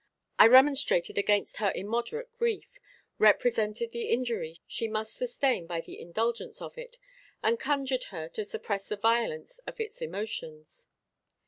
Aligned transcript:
I 0.39 0.47
remonstrated 0.47 1.19
against 1.19 1.57
her 1.57 1.71
immoderate 1.75 2.31
grief, 2.33 2.79
represented 3.19 3.91
the 3.91 4.09
injury 4.09 4.59
she 4.65 4.87
must 4.87 5.13
sustain 5.15 5.67
by 5.67 5.81
the 5.81 6.01
indulgence 6.01 6.59
of 6.59 6.75
it, 6.75 6.97
and 7.43 7.59
conjured 7.59 8.05
her 8.05 8.27
to 8.29 8.43
suppress 8.43 8.87
the 8.87 8.97
violence 8.97 9.59
of 9.67 9.79
its 9.79 10.01
emotions. 10.01 10.87